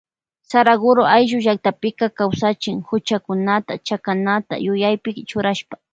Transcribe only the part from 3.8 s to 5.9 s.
chakanata yuyaypi churashpa.